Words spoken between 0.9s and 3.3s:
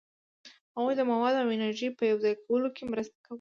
د موادو او انرژي په یوځای کولو کې مرسته کوي.